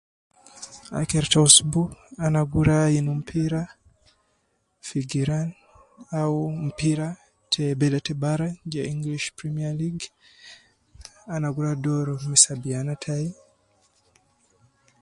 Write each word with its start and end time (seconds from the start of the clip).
Akhir 1.01 1.23
te 1.31 1.37
usbu 1.45 1.81
ana 2.25 2.39
gi 2.51 2.59
ruwa 2.65 2.79
ayin 2.85 3.07
mpira, 3.19 3.61
fi 4.87 4.97
giran 5.11 5.49
au 6.19 6.35
mpira 6.67 7.07
te 7.51 7.63
bele 7.79 7.99
te 8.05 8.13
bara 8.23 8.47
je 8.71 8.79
English 8.93 9.25
premier 9.37 9.73
League, 9.81 10.05
ana 11.33 11.47
gi 11.55 11.59
ruwa 11.63 11.73
doru 11.83 12.13
me 12.29 12.37
sabiana 12.43 12.93
tayi 13.03 13.29